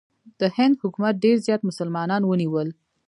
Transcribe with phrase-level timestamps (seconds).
[0.39, 2.67] د هند حکومت ډېر زیات مسلمانان ونیول.